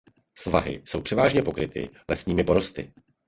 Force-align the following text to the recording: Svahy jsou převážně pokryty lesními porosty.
Svahy 0.35 0.81
jsou 0.85 1.01
převážně 1.01 1.41
pokryty 1.43 1.89
lesními 2.09 2.43
porosty. 2.43 2.93